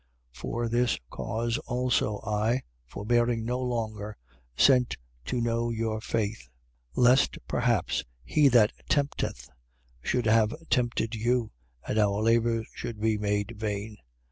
[0.33, 0.37] 3:5.
[0.41, 4.17] For this cause also, I, forbearing no longer,
[4.57, 6.49] sent to know your faith:
[6.95, 9.47] lest perhaps he that tempteth
[10.01, 11.51] should have tempted you:
[11.87, 13.97] and our labour should be made vain.